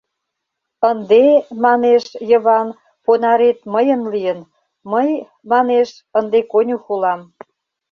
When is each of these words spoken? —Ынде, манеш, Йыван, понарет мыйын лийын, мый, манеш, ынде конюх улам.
—Ынде, 0.91 1.21
манеш, 1.63 2.03
Йыван, 2.29 2.67
понарет 3.05 3.59
мыйын 3.73 4.01
лийын, 4.13 4.39
мый, 4.91 5.09
манеш, 5.51 5.89
ынде 6.19 6.39
конюх 6.51 6.83
улам. 6.93 7.21